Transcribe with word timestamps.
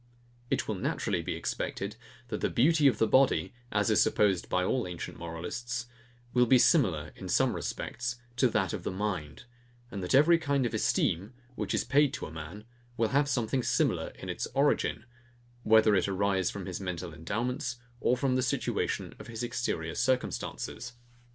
It 0.49 0.67
will 0.67 0.73
naturally 0.73 1.21
be 1.21 1.35
expected, 1.35 1.95
that 2.29 2.41
the 2.41 2.49
beauty 2.49 2.87
of 2.87 2.97
the 2.97 3.05
body, 3.05 3.53
as 3.71 3.91
is 3.91 4.01
supposed 4.01 4.49
by 4.49 4.63
all 4.63 4.87
ancient 4.87 5.19
moralists, 5.19 5.85
will 6.33 6.47
be 6.47 6.57
similar, 6.57 7.11
in 7.15 7.29
some 7.29 7.53
respects, 7.53 8.15
to 8.37 8.47
that 8.47 8.73
of 8.73 8.81
the 8.81 8.89
mind; 8.89 9.43
and 9.91 10.01
that 10.01 10.15
every 10.15 10.39
kind 10.39 10.65
of 10.65 10.73
esteem, 10.73 11.33
which 11.53 11.75
is 11.75 11.83
paid 11.83 12.13
to 12.15 12.25
a 12.25 12.31
man, 12.31 12.63
will 12.97 13.09
have 13.09 13.29
something 13.29 13.61
similar 13.61 14.07
in 14.15 14.27
its 14.27 14.47
origin, 14.55 15.05
whether 15.61 15.93
it 15.93 16.07
arise 16.07 16.49
from 16.49 16.65
his 16.65 16.81
mental 16.81 17.13
endowments, 17.13 17.75
or 17.99 18.17
from 18.17 18.35
the 18.35 18.41
situation 18.41 19.13
of 19.19 19.27
his 19.27 19.43
exterior 19.43 19.93
circumstances. 19.93 20.93